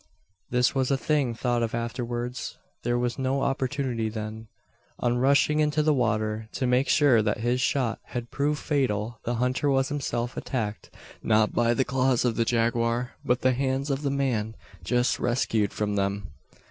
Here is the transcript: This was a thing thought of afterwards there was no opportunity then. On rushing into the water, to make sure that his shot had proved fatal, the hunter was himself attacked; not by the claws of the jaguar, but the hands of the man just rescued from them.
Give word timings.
This 0.49 0.73
was 0.73 0.89
a 0.89 0.97
thing 0.97 1.35
thought 1.35 1.61
of 1.61 1.75
afterwards 1.75 2.57
there 2.81 2.97
was 2.97 3.19
no 3.19 3.43
opportunity 3.43 4.09
then. 4.09 4.47
On 4.97 5.19
rushing 5.19 5.59
into 5.59 5.83
the 5.83 5.93
water, 5.93 6.49
to 6.53 6.65
make 6.65 6.89
sure 6.89 7.21
that 7.21 7.41
his 7.41 7.61
shot 7.61 7.99
had 8.05 8.31
proved 8.31 8.59
fatal, 8.59 9.19
the 9.25 9.35
hunter 9.35 9.69
was 9.69 9.89
himself 9.89 10.35
attacked; 10.35 10.89
not 11.21 11.53
by 11.53 11.75
the 11.75 11.85
claws 11.85 12.25
of 12.25 12.35
the 12.35 12.45
jaguar, 12.45 13.11
but 13.23 13.41
the 13.41 13.53
hands 13.53 13.91
of 13.91 14.01
the 14.01 14.09
man 14.09 14.55
just 14.83 15.19
rescued 15.19 15.71
from 15.71 15.95
them. 15.97 16.31